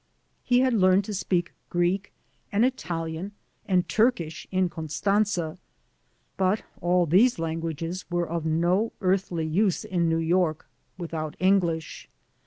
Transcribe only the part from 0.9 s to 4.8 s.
to speak Greek and Italian and Turkish in